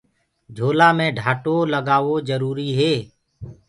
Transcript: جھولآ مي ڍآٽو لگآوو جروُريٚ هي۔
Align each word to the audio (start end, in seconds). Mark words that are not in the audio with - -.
جھولآ 0.55 0.89
مي 0.97 1.07
ڍآٽو 1.17 1.55
لگآوو 1.73 2.15
جروُريٚ 2.27 2.77
هي۔ 2.79 2.93